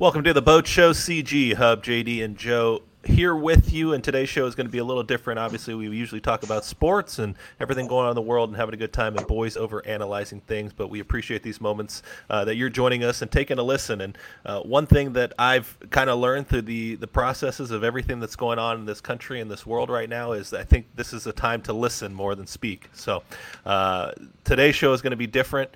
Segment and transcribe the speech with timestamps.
[0.00, 3.94] Welcome to the Boat Show CG Hub, JD and Joe here with you.
[3.94, 5.40] And today's show is going to be a little different.
[5.40, 8.74] Obviously, we usually talk about sports and everything going on in the world and having
[8.74, 10.72] a good time and boys over analyzing things.
[10.72, 14.00] But we appreciate these moments uh, that you're joining us and taking a listen.
[14.00, 14.16] And
[14.46, 18.36] uh, one thing that I've kind of learned through the, the processes of everything that's
[18.36, 21.26] going on in this country and this world right now is I think this is
[21.26, 22.88] a time to listen more than speak.
[22.92, 23.24] So
[23.66, 24.12] uh,
[24.44, 25.72] today's show is going to be different.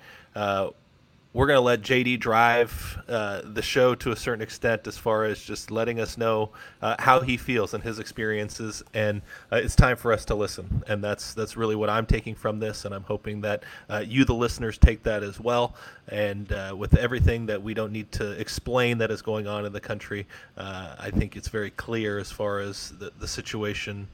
[1.33, 5.25] We're going to let JD drive uh, the show to a certain extent as far
[5.25, 9.75] as just letting us know uh, how he feels and his experiences, and uh, it's
[9.75, 10.83] time for us to listen.
[10.87, 14.25] And that's that's really what I'm taking from this, and I'm hoping that uh, you,
[14.25, 15.73] the listeners, take that as well.
[16.07, 19.73] And uh, with everything that we don't need to explain that is going on in
[19.73, 24.07] the country, uh, I think it's very clear as far as the, the situation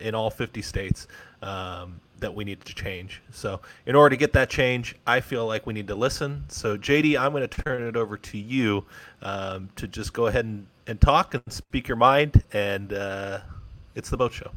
[0.00, 1.06] in all 50 states.
[1.42, 3.20] Um, that we need to change.
[3.30, 6.44] So, in order to get that change, I feel like we need to listen.
[6.48, 8.86] So, JD, I'm going to turn it over to you
[9.20, 12.42] um, to just go ahead and, and talk and speak your mind.
[12.52, 13.40] And uh,
[13.94, 14.50] it's the boat show.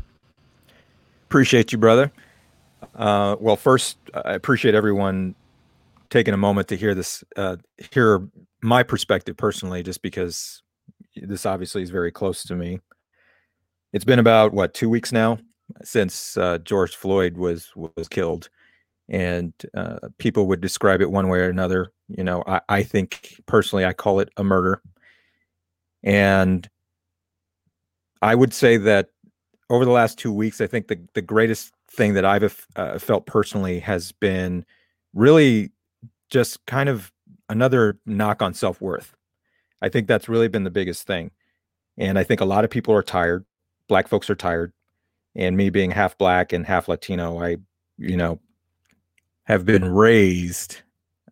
[1.27, 2.11] Appreciate you, brother.
[2.95, 5.35] Uh, well, first, I appreciate everyone
[6.09, 7.57] taking a moment to hear this, uh,
[7.91, 8.27] hear
[8.61, 10.61] my perspective personally, just because
[11.15, 12.79] this obviously is very close to me.
[13.95, 15.37] It's been about what two weeks now
[15.81, 18.49] since uh, George Floyd was was killed,
[19.07, 21.93] and uh, people would describe it one way or another.
[22.09, 24.81] You know, I, I think personally, I call it a murder,
[26.03, 26.69] and
[28.21, 29.11] I would say that
[29.69, 33.25] over the last two weeks, I think the the greatest thing that I've uh, felt
[33.25, 34.65] personally has been
[35.13, 35.71] really
[36.29, 37.13] just kind of
[37.47, 39.15] another knock on self worth.
[39.81, 41.31] I think that's really been the biggest thing.
[41.97, 43.45] And I think a lot of people are tired.
[43.87, 44.73] Black folks are tired
[45.35, 47.57] and me being half black and half Latino, I,
[47.97, 48.39] you know,
[49.43, 50.81] have been raised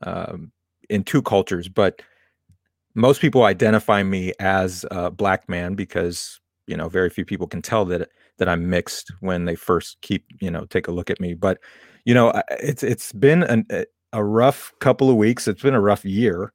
[0.02, 0.52] um,
[0.90, 2.02] in two cultures, but
[2.96, 7.62] most people identify me as a black man because you know very few people can
[7.62, 11.20] tell that that I'm mixed when they first keep you know take a look at
[11.20, 11.34] me.
[11.34, 11.60] But
[12.06, 13.66] you know, it's it's been an,
[14.12, 15.48] a rough couple of weeks.
[15.48, 16.54] It's been a rough year.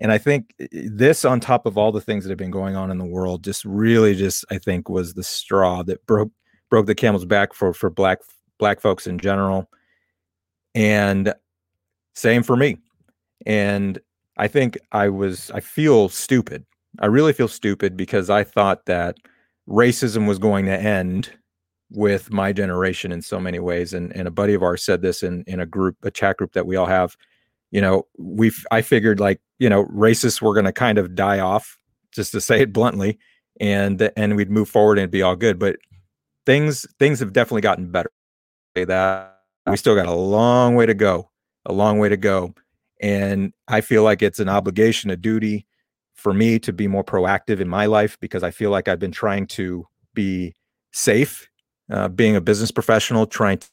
[0.00, 2.76] And I think eh, this, on top of all the things that have been going
[2.76, 6.30] on in the world, just really just I think was the straw that broke
[6.70, 8.18] broke the camel's back for for black
[8.58, 9.68] black folks in general.
[10.74, 11.34] And
[12.14, 12.78] same for me.
[13.46, 13.98] And
[14.36, 16.64] i think i was i feel stupid.
[17.00, 19.16] I really feel stupid because i thought that
[19.68, 21.30] racism was going to end
[21.90, 23.92] with my generation in so many ways.
[23.94, 26.52] And and a buddy of ours said this in in a group a chat group
[26.52, 27.16] that we all have
[27.70, 31.38] you know we i figured like you know racists were going to kind of die
[31.38, 31.76] off
[32.12, 33.18] just to say it bluntly
[33.60, 35.76] and and we'd move forward and it'd be all good but
[36.48, 38.10] things things have definitely gotten better.
[38.74, 41.30] That we still got a long way to go,
[41.66, 42.54] a long way to go,
[43.00, 45.66] and I feel like it's an obligation, a duty
[46.14, 49.12] for me to be more proactive in my life because I feel like I've been
[49.12, 50.54] trying to be
[50.92, 51.48] safe,
[51.92, 53.68] uh, being a business professional, trying to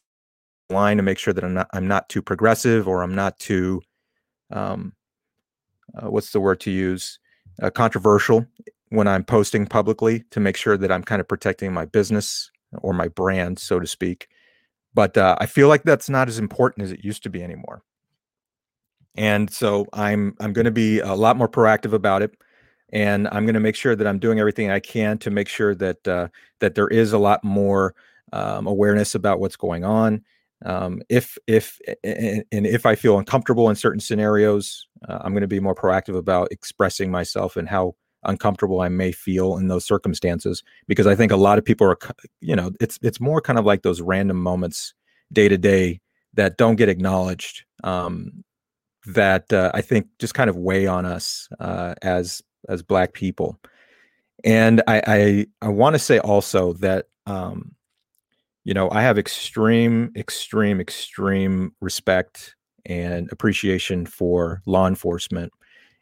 [0.68, 3.80] line to make sure that I'm not I'm not too progressive or I'm not too
[4.50, 4.92] um,
[5.94, 7.18] uh, what's the word to use
[7.62, 8.46] uh, controversial
[8.90, 12.50] when I'm posting publicly to make sure that I'm kind of protecting my business
[12.82, 14.28] or my brand, so to speak.
[14.94, 17.82] But uh, I feel like that's not as important as it used to be anymore.
[19.16, 22.34] And so I'm I'm going to be a lot more proactive about it,
[22.90, 25.74] and I'm going to make sure that I'm doing everything I can to make sure
[25.74, 26.28] that uh,
[26.60, 27.94] that there is a lot more
[28.32, 30.22] um, awareness about what's going on.
[30.64, 35.48] Um, if if and, if I feel uncomfortable in certain scenarios, uh, I'm going to
[35.48, 37.94] be more proactive about expressing myself and how
[38.24, 41.98] uncomfortable I may feel in those circumstances because I think a lot of people are
[42.40, 44.94] you know it's it's more kind of like those random moments
[45.32, 46.00] day to day
[46.34, 48.44] that don't get acknowledged um,
[49.06, 53.58] that uh, I think just kind of weigh on us uh, as as black people.
[54.44, 57.75] And I I, I want to say also that um,
[58.66, 62.54] you know I have extreme extreme extreme respect
[62.84, 65.52] and appreciation for law enforcement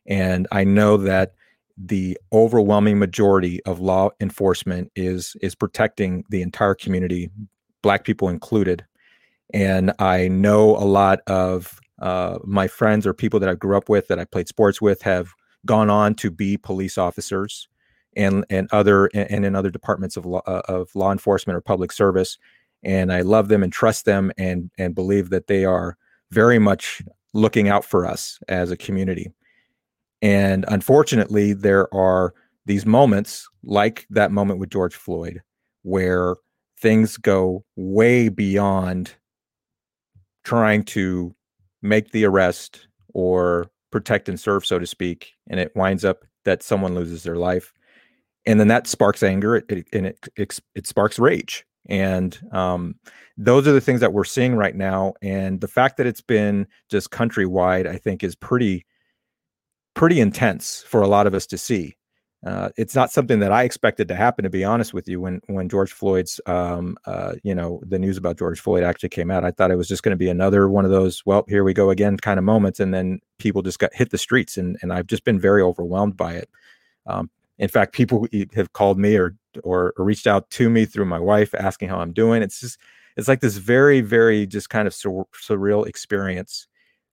[0.06, 1.34] and I know that
[1.76, 7.30] the overwhelming majority of law enforcement is is protecting the entire community,
[7.82, 8.84] black people included.
[9.52, 13.88] And I know a lot of uh, my friends or people that I grew up
[13.88, 15.30] with that I played sports with have
[15.66, 17.68] gone on to be police officers
[18.16, 21.92] and and other and in other departments of law, uh, of law enforcement or public
[21.92, 22.38] service.
[22.82, 25.96] And I love them and trust them and and believe that they are
[26.30, 27.02] very much
[27.32, 29.32] looking out for us as a community.
[30.22, 32.34] And unfortunately, there are
[32.66, 35.42] these moments like that moment with George Floyd
[35.82, 36.36] where
[36.78, 39.14] things go way beyond
[40.44, 41.34] trying to
[41.82, 45.32] make the arrest or protect and serve, so to speak.
[45.48, 47.72] And it winds up that someone loses their life,
[48.46, 52.96] and then that sparks anger, it, it, and it, it it sparks rage, and um,
[53.36, 55.14] those are the things that we're seeing right now.
[55.22, 58.86] And the fact that it's been just countrywide, I think, is pretty
[59.94, 61.96] pretty intense for a lot of us to see.
[62.46, 65.18] Uh, it's not something that I expected to happen, to be honest with you.
[65.18, 69.30] When when George Floyd's, um, uh, you know, the news about George Floyd actually came
[69.30, 71.64] out, I thought it was just going to be another one of those, well, here
[71.64, 74.76] we go again kind of moments, and then people just got hit the streets, and
[74.82, 76.50] and I've just been very overwhelmed by it.
[77.06, 81.06] Um, in fact, people have called me or, or or reached out to me through
[81.06, 82.42] my wife asking how I'm doing.
[82.42, 82.78] It's just
[83.16, 86.66] it's like this very very just kind of sur- surreal experience.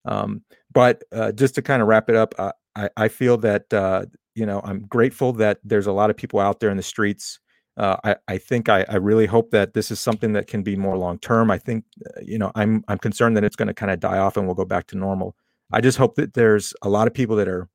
[0.05, 0.41] Um,
[0.73, 4.05] but uh, just to kind of wrap it up, uh, I, I feel that uh,
[4.35, 7.39] you know i'm grateful that there's a lot of people out there in the streets
[7.77, 10.75] uh, I, I think I, I really hope that this is something that can be
[10.75, 11.49] more long term.
[11.49, 14.17] I think, uh, you know, I'm I'm concerned that it's going to kind of die
[14.17, 15.35] off and we'll go back to normal.
[15.71, 17.69] I just hope that there's a lot of people that are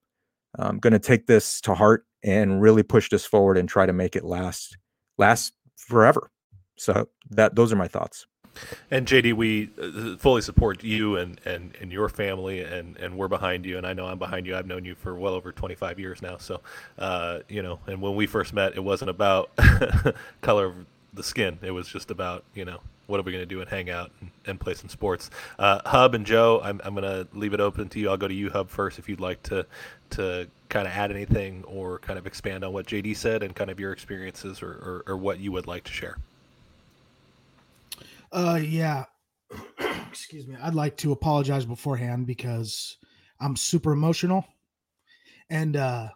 [0.58, 3.92] um, going to take this to heart and really push this forward and try to
[3.92, 4.76] make it last
[5.16, 6.30] last forever.
[6.76, 8.26] So that those are my thoughts.
[8.90, 13.28] And JD, we uh, fully support you and, and, and your family, and, and we're
[13.28, 13.76] behind you.
[13.76, 14.56] And I know I'm behind you.
[14.56, 16.38] I've known you for well over 25 years now.
[16.38, 16.62] So,
[16.98, 19.50] uh, you know, and when we first met, it wasn't about
[20.40, 20.74] color of
[21.12, 21.58] the skin.
[21.62, 24.10] It was just about, you know, what are we going to do and hang out
[24.20, 25.30] and, and play some sports.
[25.58, 28.10] Uh, Hub and Joe, I'm, I'm going to leave it open to you.
[28.10, 29.66] I'll go to you, Hub, first, if you'd like to
[30.10, 33.70] to kind of add anything or kind of expand on what JD said and kind
[33.70, 36.16] of your experiences or, or, or what you would like to share.
[38.32, 39.04] Uh, yeah.
[40.08, 40.56] Excuse me.
[40.62, 42.96] I'd like to apologize beforehand because
[43.40, 44.44] I'm super emotional,
[45.50, 46.08] and uh,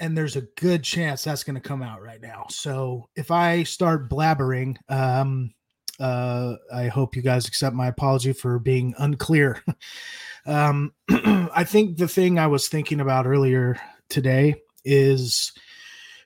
[0.00, 2.46] and there's a good chance that's going to come out right now.
[2.50, 5.54] So if I start blabbering, um,
[5.98, 9.62] uh, I hope you guys accept my apology for being unclear.
[10.46, 15.52] um, I think the thing I was thinking about earlier today is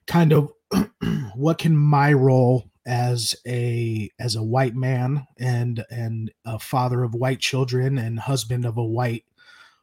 [0.07, 0.53] kind of
[1.35, 7.15] what can my role as a as a white man and and a father of
[7.15, 9.25] white children and husband of a white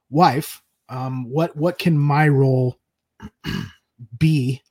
[0.09, 2.75] wife um what what can my role
[4.17, 4.61] be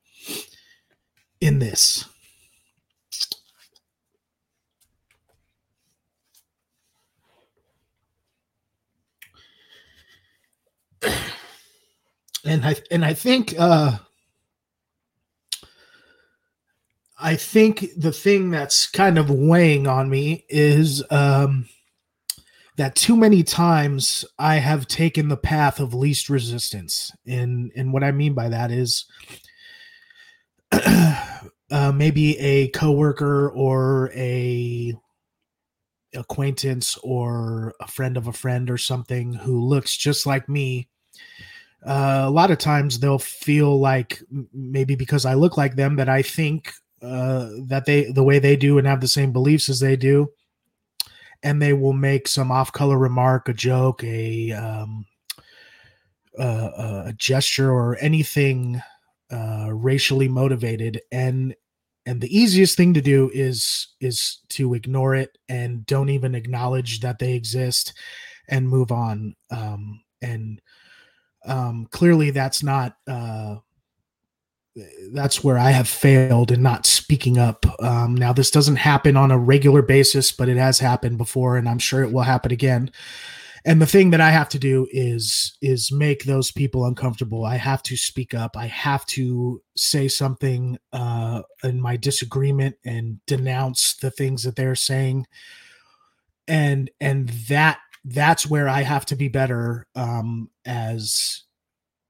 [1.40, 2.04] in this.
[12.44, 13.98] And i and i think uh
[17.18, 21.66] I think the thing that's kind of weighing on me is um,
[22.76, 28.04] that too many times I have taken the path of least resistance, and and what
[28.04, 29.06] I mean by that is
[30.72, 34.94] uh, maybe a coworker or a
[36.14, 40.88] acquaintance or a friend of a friend or something who looks just like me.
[41.84, 44.20] Uh, a lot of times they'll feel like
[44.52, 48.56] maybe because I look like them that I think uh, that they the way they
[48.56, 50.30] do and have the same beliefs as they do,
[51.42, 55.06] and they will make some off-color remark, a joke, a um,
[56.38, 58.80] uh, a gesture, or anything
[59.30, 61.54] uh, racially motivated, and
[62.06, 67.00] and the easiest thing to do is is to ignore it and don't even acknowledge
[67.00, 67.92] that they exist
[68.48, 69.34] and move on.
[69.50, 70.62] Um and
[71.44, 73.56] um clearly that's not uh
[75.12, 77.64] that's where I have failed in not speaking up.
[77.82, 81.68] Um, now, this doesn't happen on a regular basis, but it has happened before, and
[81.68, 82.90] I'm sure it will happen again.
[83.64, 87.44] And the thing that I have to do is is make those people uncomfortable.
[87.44, 88.56] I have to speak up.
[88.56, 94.76] I have to say something uh, in my disagreement and denounce the things that they're
[94.76, 95.26] saying.
[96.46, 101.42] And and that that's where I have to be better um, as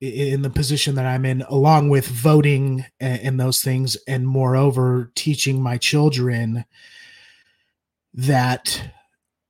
[0.00, 5.62] in the position that I'm in, along with voting and, those things, and moreover, teaching
[5.62, 6.64] my children
[8.14, 8.90] that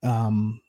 [0.02, 0.60] um,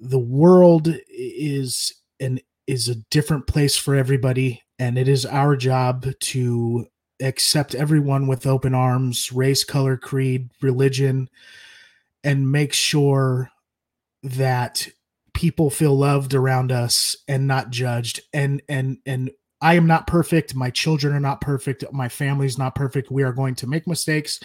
[0.00, 6.06] the world is an is a different place for everybody, and it is our job
[6.18, 6.86] to
[7.20, 11.28] accept everyone with open arms, race, color, creed, religion,
[12.22, 13.50] and make sure
[14.22, 14.88] that
[15.34, 20.54] people feel loved around us and not judged and and and I am not perfect.
[20.54, 21.84] My children are not perfect.
[21.90, 23.10] My family's not perfect.
[23.10, 24.38] We are going to make mistakes.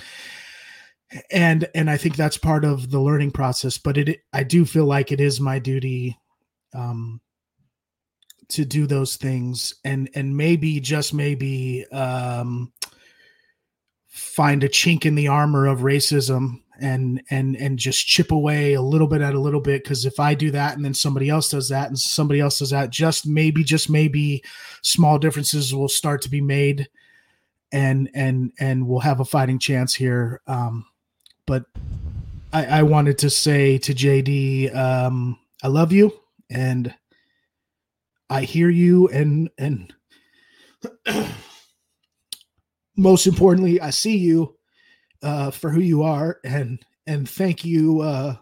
[1.32, 4.86] And and I think that's part of the learning process, but it I do feel
[4.86, 6.18] like it is my duty
[6.74, 7.20] um
[8.50, 12.72] to do those things and and maybe just maybe um
[14.08, 18.82] find a chink in the armor of racism and and and just chip away a
[18.82, 21.50] little bit at a little bit because if i do that and then somebody else
[21.50, 24.44] does that and somebody else does that just maybe just maybe
[24.82, 26.88] small differences will start to be made
[27.72, 30.42] and and and we'll have a fighting chance here.
[30.48, 30.86] Um
[31.46, 31.66] but
[32.54, 36.14] i i wanted to say to jd um i love you
[36.50, 36.94] and
[38.30, 39.94] i hear you and and
[42.96, 44.56] most importantly i see you
[45.22, 48.36] uh, for who you are and and thank you uh,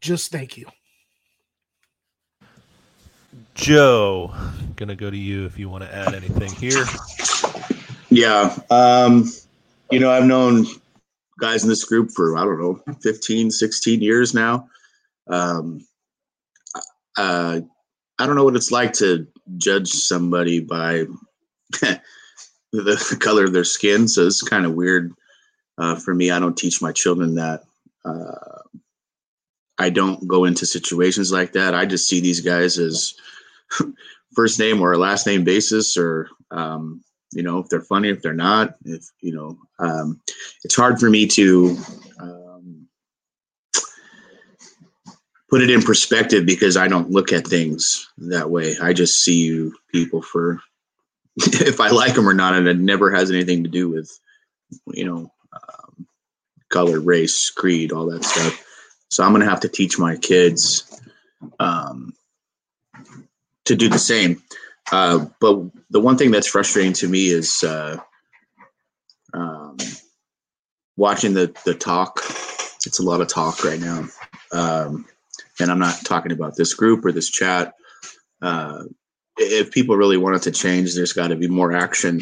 [0.00, 0.66] just thank you.
[3.54, 4.32] Joe
[4.76, 6.84] gonna go to you if you want to add anything here.
[8.08, 9.30] Yeah um
[9.90, 10.66] you know i've known
[11.38, 14.68] guys in this group for i don't know 15 16 years now.
[15.28, 15.86] Um
[17.16, 17.60] uh
[18.18, 19.26] i don't know what it's like to
[19.58, 21.06] judge somebody by
[22.72, 24.08] the color of their skin.
[24.08, 25.12] So it's kind of weird
[25.78, 26.30] uh, for me.
[26.30, 27.64] I don't teach my children that.
[28.04, 28.34] Uh,
[29.78, 31.74] I don't go into situations like that.
[31.74, 33.14] I just see these guys as
[34.34, 38.34] first name or last name basis, or um, you know, if they're funny, if they're
[38.34, 40.20] not, if you know, um,
[40.64, 41.78] it's hard for me to
[42.20, 42.86] um,
[45.48, 48.76] put it in perspective because I don't look at things that way.
[48.82, 50.60] I just see you people for
[51.66, 54.10] if I like them or not, and it never has anything to do with,
[54.88, 56.06] you know, um,
[56.68, 58.64] color, race, creed, all that stuff.
[59.10, 61.00] So I'm going to have to teach my kids
[61.58, 62.14] um,
[63.64, 64.42] to do the same.
[64.92, 67.96] Uh, but the one thing that's frustrating to me is uh,
[69.32, 69.76] um,
[70.96, 72.20] watching the the talk.
[72.86, 74.06] It's a lot of talk right now,
[74.52, 75.06] um,
[75.60, 77.74] and I'm not talking about this group or this chat.
[78.42, 78.84] Uh,
[79.40, 82.20] if people really wanted to change, there's got to be more action,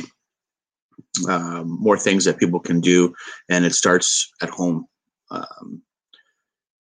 [1.29, 3.15] um, more things that people can do,
[3.49, 4.87] and it starts at home.
[5.31, 5.83] Um,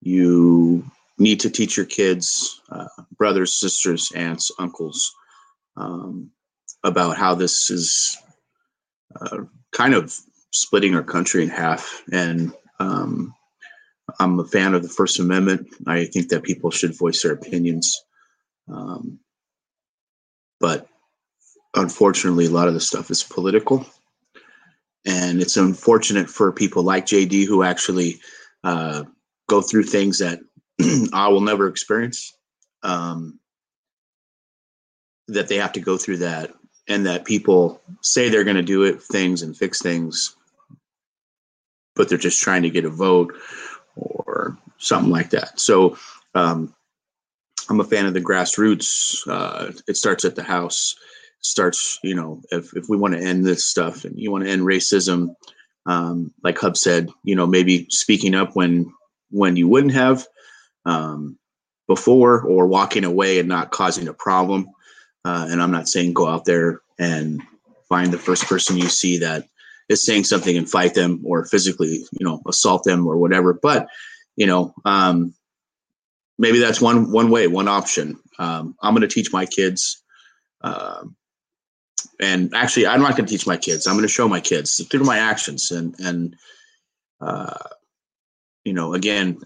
[0.00, 0.85] you
[1.18, 5.12] need to teach your kids, uh, brothers, sisters, aunts, uncles,
[5.76, 6.30] um,
[6.85, 8.16] about how this is
[9.21, 9.38] uh,
[9.73, 10.14] kind of
[10.52, 12.02] splitting our country in half.
[12.12, 13.35] And um,
[14.21, 15.68] I'm a fan of the First Amendment.
[15.87, 18.00] I think that people should voice their opinions.
[18.68, 19.18] Um,
[20.60, 20.88] but
[21.74, 23.86] unfortunately, a lot of the stuff is political.
[25.06, 28.20] And it's unfortunate for people like JD who actually
[28.64, 29.04] uh,
[29.48, 30.40] go through things that
[31.12, 32.34] I will never experience.
[32.82, 33.38] Um,
[35.28, 36.52] that they have to go through that,
[36.88, 40.36] and that people say they're going to do it, things and fix things,
[41.94, 43.34] but they're just trying to get a vote
[43.96, 45.60] or something like that.
[45.60, 45.98] So
[46.34, 46.74] um,
[47.68, 49.26] I'm a fan of the grassroots.
[49.28, 50.94] Uh, it starts at the house.
[51.40, 54.50] Starts, you know, if if we want to end this stuff and you want to
[54.50, 55.37] end racism,
[55.87, 58.92] um, like Hub said, you know, maybe speaking up when
[59.30, 60.26] when you wouldn't have
[60.84, 61.38] um,
[61.87, 64.68] before, or walking away and not causing a problem.
[65.25, 67.42] Uh, and I'm not saying go out there and
[67.88, 69.44] find the first person you see that
[69.88, 73.52] is saying something and fight them or physically, you know, assault them or whatever.
[73.52, 73.88] But
[74.37, 75.34] you know, um,
[76.38, 78.18] maybe that's one one way, one option.
[78.38, 80.02] Um, I'm going to teach my kids,
[80.62, 81.16] um,
[82.21, 83.87] and actually, I'm not going to teach my kids.
[83.87, 86.37] I'm going to show my kids through my actions, and and
[87.21, 87.59] uh,
[88.64, 89.40] you know, again,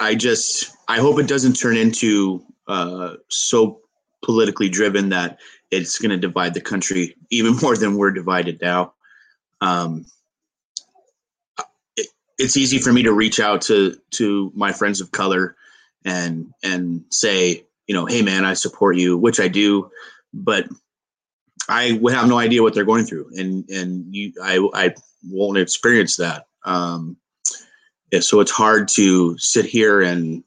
[0.00, 3.80] I just I hope it doesn't turn into uh, so
[4.24, 8.94] politically driven that it's going to divide the country even more than we're divided now.
[9.60, 10.06] Um,
[11.96, 15.56] it, it's easy for me to reach out to to my friends of color
[16.04, 19.90] and and say you know hey man i support you which i do
[20.32, 20.66] but
[21.68, 23.30] i would have no idea what they're going through.
[23.36, 24.94] And and you i i
[25.24, 26.46] won't experience that.
[26.64, 27.16] Um
[28.20, 30.44] so it's hard to sit here and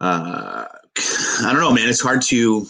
[0.00, 2.66] uh i don't know man it's hard to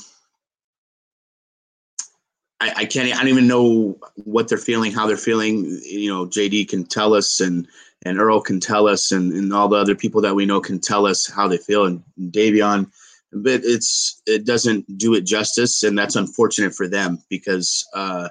[2.61, 5.65] I, I can't i don't even know what they're feeling how they're feeling.
[5.85, 7.67] You know jd can tell us and
[8.05, 10.81] and Earl can tell us, and, and all the other people that we know can
[10.81, 12.91] tell us how they feel, and, Davion.
[13.33, 18.29] But it's it doesn't do it justice, and that's unfortunate for them because uh,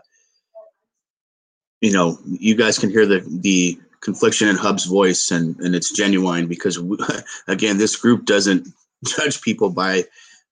[1.80, 5.96] you know you guys can hear the the confliction in Hub's voice, and and it's
[5.96, 6.98] genuine because we,
[7.48, 8.68] again, this group doesn't
[9.06, 10.04] judge people by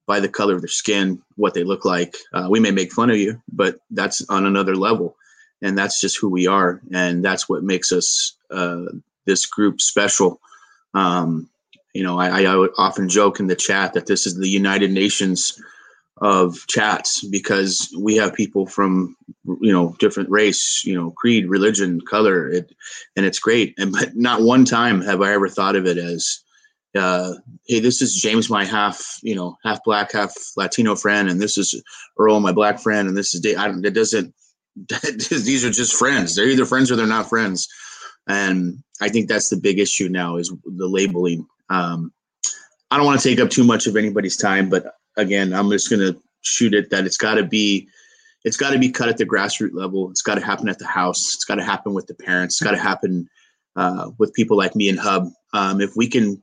[0.05, 2.15] by the color of their skin, what they look like.
[2.33, 5.17] Uh, we may make fun of you, but that's on another level,
[5.61, 8.85] and that's just who we are, and that's what makes us uh,
[9.25, 10.39] this group special.
[10.93, 11.49] Um,
[11.93, 15.59] you know, I, I, often joke in the chat that this is the United Nations
[16.19, 19.15] of chats because we have people from
[19.61, 22.73] you know different race you know creed religion color it
[23.15, 26.39] and it's great and but not one time have i ever thought of it as
[26.95, 27.33] uh,
[27.67, 31.55] hey this is james my half you know half black half latino friend and this
[31.55, 31.79] is
[32.17, 33.57] earl my black friend and this is Dave.
[33.57, 34.33] I it doesn't
[35.29, 37.67] these are just friends they're either friends or they're not friends
[38.27, 42.11] and i think that's the big issue now is the labeling um,
[42.91, 45.89] i don't want to take up too much of anybody's time but again, I'm just
[45.89, 47.89] going to shoot it that it's got to be
[48.45, 50.09] it's got to be cut at the grassroots level.
[50.09, 51.33] It's got to happen at the house.
[51.33, 52.55] It's got to happen with the parents.
[52.55, 53.27] It's got to happen
[53.75, 55.29] uh, with people like me and Hub.
[55.53, 56.41] Um, if we can,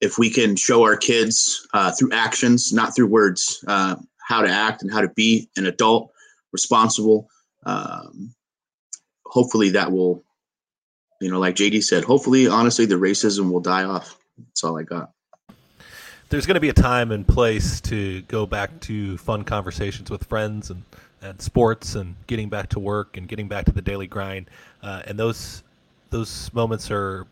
[0.00, 4.48] if we can show our kids uh, through actions, not through words, uh, how to
[4.48, 6.12] act and how to be an adult,
[6.52, 7.28] responsible.
[7.64, 8.32] Um,
[9.24, 10.22] hopefully, that will,
[11.20, 12.04] you know, like JD said.
[12.04, 14.18] Hopefully, honestly, the racism will die off.
[14.38, 15.10] That's all I got
[16.28, 20.24] there's going to be a time and place to go back to fun conversations with
[20.24, 20.82] friends and,
[21.22, 24.50] and sports and getting back to work and getting back to the daily grind.
[24.82, 25.62] Uh, and those
[26.10, 27.26] those moments are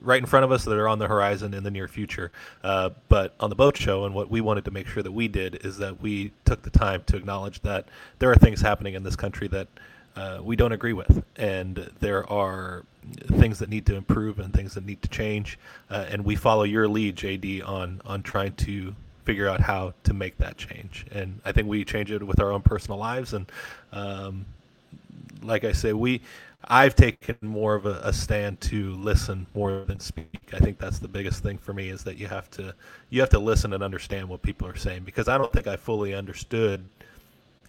[0.00, 2.30] right in front of us that are on the horizon in the near future.
[2.62, 5.28] Uh, but on the boat show, and what we wanted to make sure that we
[5.28, 7.86] did is that we took the time to acknowledge that
[8.18, 9.68] there are things happening in this country that
[10.16, 12.84] uh, we don't agree with, and there are
[13.38, 15.58] things that need to improve and things that need to change.
[15.90, 18.94] Uh, and we follow your lead, JD, on on trying to
[19.24, 21.06] figure out how to make that change.
[21.10, 23.32] And I think we change it with our own personal lives.
[23.32, 23.50] And
[23.92, 24.44] um,
[25.42, 26.20] like I say, we
[26.68, 30.50] I've taken more of a, a, stand to listen more than speak.
[30.52, 32.74] I think that's the biggest thing for me is that you have to
[33.10, 35.76] you have to listen and understand what people are saying because I don't think I
[35.76, 36.84] fully understood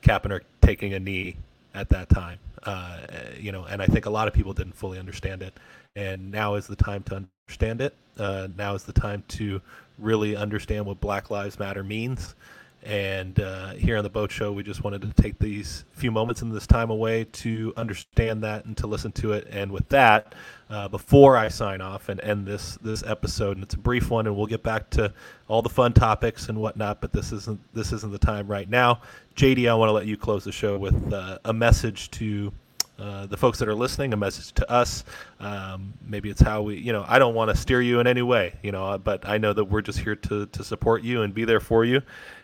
[0.01, 1.37] Kaepernick taking a knee
[1.75, 2.39] at that time.
[2.63, 2.99] Uh,
[3.39, 5.53] you know, and I think a lot of people didn't fully understand it.
[5.95, 7.93] And now is the time to understand it.
[8.17, 9.61] Uh, now is the time to
[9.99, 12.35] really understand what Black Lives Matter means.
[12.85, 16.43] And uh, here on the Boat Show, we just wanted to take these few moments
[16.43, 19.47] in this time away to understand that and to listen to it.
[19.49, 20.35] And with that,
[20.69, 24.27] uh, before I sign off and end this this episode, and it's a brief one,
[24.27, 25.11] and we'll get back to
[25.47, 27.01] all the fun topics and whatnot.
[27.01, 29.01] But this isn't this isn't the time right now.
[29.35, 32.53] JD, I want to let you close the show with uh, a message to
[32.97, 35.03] uh, the folks that are listening, a message to us.
[35.39, 38.21] Um, maybe it's how we, you know, I don't want to steer you in any
[38.21, 41.33] way, you know, but I know that we're just here to, to support you and
[41.33, 42.01] be there for you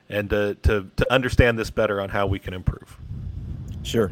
[0.10, 2.98] and to, to understand this better on how we can improve.
[3.84, 4.12] Sure.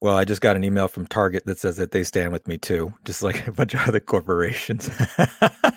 [0.00, 2.58] Well, I just got an email from Target that says that they stand with me
[2.58, 4.90] too, just like a bunch of other corporations.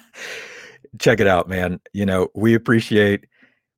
[1.00, 1.80] Check it out, man.
[1.94, 3.26] You know, we appreciate,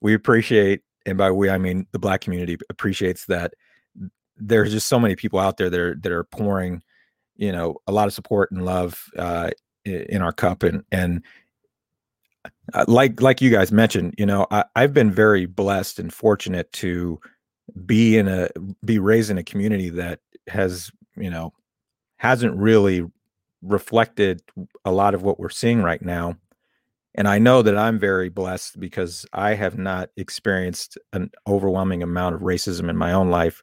[0.01, 3.53] we appreciate, and by we, I mean the black community appreciates that
[4.41, 6.81] there's just so many people out there that are that are pouring,
[7.37, 9.51] you know, a lot of support and love uh,
[9.85, 11.23] in our cup, and and
[12.73, 16.71] uh, like like you guys mentioned, you know, I, I've been very blessed and fortunate
[16.73, 17.19] to
[17.85, 18.49] be in a
[18.83, 21.53] be raised in a community that has you know
[22.17, 23.05] hasn't really
[23.61, 24.41] reflected
[24.85, 26.35] a lot of what we're seeing right now.
[27.13, 32.35] And i know that i'm very blessed because i have not experienced an overwhelming amount
[32.35, 33.61] of racism in my own life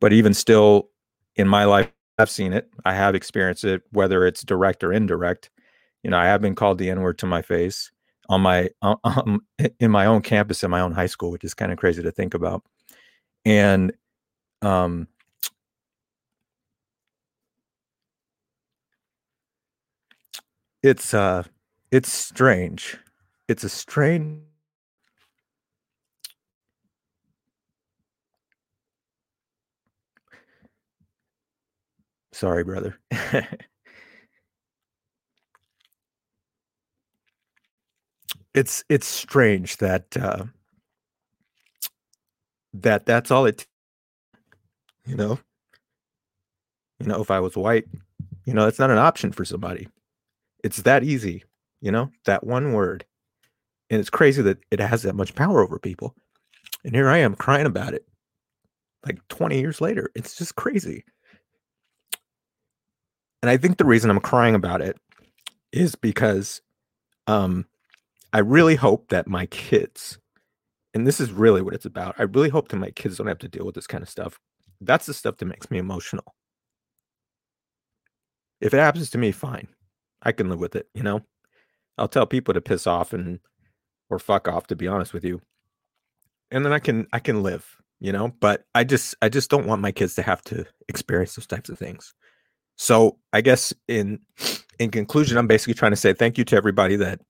[0.00, 0.90] but even still
[1.36, 2.68] in my life i've seen it.
[2.84, 5.50] I have experienced it whether it's direct or indirect.
[6.02, 7.90] You know i have been called the n word to my face
[8.28, 9.42] on my um,
[9.80, 12.12] in my own campus in my own high school which is kind of crazy to
[12.12, 12.62] think about.
[13.46, 13.92] And
[14.62, 15.08] um
[20.82, 21.42] it's uh
[21.90, 22.96] it's strange.
[23.48, 24.40] It's a strange
[32.32, 32.98] Sorry, brother.
[38.54, 40.44] it's it's strange that uh,
[42.74, 43.66] that that's all it.
[45.06, 45.38] You know.
[47.00, 47.86] You know, if I was white,
[48.44, 49.88] you know, it's not an option for somebody.
[50.62, 51.44] It's that easy.
[51.80, 53.06] You know, that one word,
[53.90, 56.14] and it's crazy that it has that much power over people.
[56.84, 58.06] And here I am crying about it,
[59.06, 60.10] like 20 years later.
[60.14, 61.04] It's just crazy.
[63.42, 64.98] And I think the reason I'm crying about it
[65.72, 66.60] is because
[67.26, 67.66] um,
[68.32, 70.18] I really hope that my kids,
[70.92, 73.38] and this is really what it's about, I really hope that my kids don't have
[73.38, 74.38] to deal with this kind of stuff.
[74.80, 76.34] That's the stuff that makes me emotional.
[78.60, 79.68] If it happens to me, fine.
[80.22, 81.22] I can live with it, you know?
[81.96, 83.40] I'll tell people to piss off and
[84.08, 85.40] or fuck off to be honest with you.
[86.50, 88.32] And then I can I can live, you know?
[88.40, 91.70] But I just I just don't want my kids to have to experience those types
[91.70, 92.14] of things.
[92.80, 94.20] So I guess in
[94.78, 97.20] in conclusion, I'm basically trying to say thank you to everybody that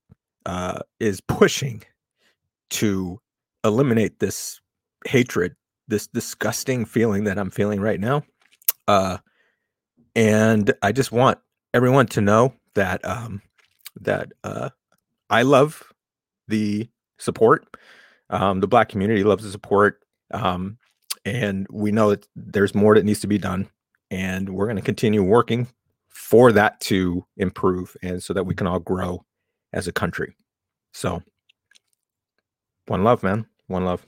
[0.45, 1.83] uh, is pushing
[2.69, 3.19] to
[3.65, 4.61] eliminate this
[5.05, 5.57] hatred,
[5.89, 8.23] this disgusting feeling that I'm feeling right now.
[8.87, 9.17] Uh,
[10.15, 11.37] and I just want
[11.73, 13.41] everyone to know that um,
[13.99, 14.69] that uh,
[15.29, 15.83] I love
[16.47, 16.87] the
[17.19, 17.67] support.
[18.29, 19.99] Um, the black community loves the support,
[20.33, 20.77] um,
[21.25, 23.69] and we know that there's more that needs to be done,
[24.11, 25.67] and we're going to continue working
[26.09, 29.25] for that to improve, and so that we can all grow
[29.73, 30.35] as a country.
[30.93, 31.23] So,
[32.87, 33.47] one love, man.
[33.67, 34.05] One love.